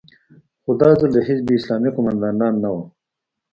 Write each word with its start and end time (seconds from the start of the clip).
خو 0.63 0.71
دا 0.81 0.89
ځل 0.99 1.09
د 1.13 1.17
حزب 1.27 1.47
اسلامي 1.57 1.89
قومندانان 1.95 2.53
نه 2.63 2.69
وو. 2.73 2.83